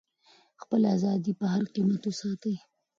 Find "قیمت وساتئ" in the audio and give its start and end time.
1.73-2.55